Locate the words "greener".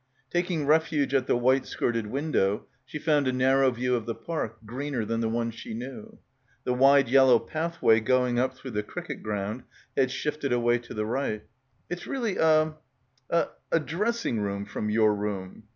4.65-5.05